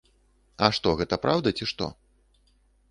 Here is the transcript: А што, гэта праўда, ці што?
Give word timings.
А 0.67 0.69
што, 0.77 0.95
гэта 1.03 1.15
праўда, 1.27 1.47
ці 1.61 1.65
што? 1.75 1.93